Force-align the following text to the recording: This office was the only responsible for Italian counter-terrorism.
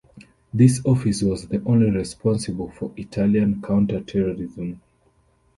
This 0.51 0.81
office 0.83 1.21
was 1.21 1.47
the 1.47 1.61
only 1.63 1.91
responsible 1.91 2.71
for 2.71 2.91
Italian 2.97 3.61
counter-terrorism. 3.61 4.81